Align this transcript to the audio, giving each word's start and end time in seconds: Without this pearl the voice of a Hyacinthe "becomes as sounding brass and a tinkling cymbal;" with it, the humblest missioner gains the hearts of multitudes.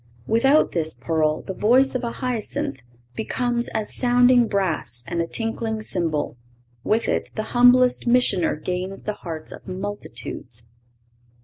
Without 0.25 0.71
this 0.71 0.95
pearl 0.95 1.43
the 1.43 1.53
voice 1.53 1.93
of 1.93 2.03
a 2.03 2.11
Hyacinthe 2.13 2.81
"becomes 3.15 3.67
as 3.67 3.93
sounding 3.93 4.47
brass 4.47 5.03
and 5.07 5.21
a 5.21 5.27
tinkling 5.27 5.83
cymbal;" 5.83 6.37
with 6.83 7.07
it, 7.07 7.29
the 7.35 7.43
humblest 7.53 8.07
missioner 8.07 8.55
gains 8.55 9.03
the 9.03 9.13
hearts 9.21 9.51
of 9.51 9.67
multitudes. 9.67 10.65